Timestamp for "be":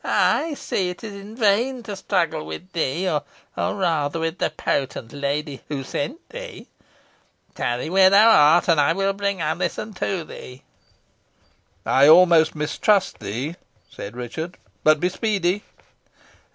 14.99-15.07